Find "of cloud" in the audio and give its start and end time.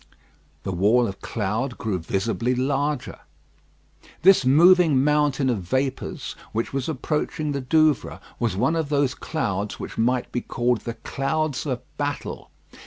1.07-1.77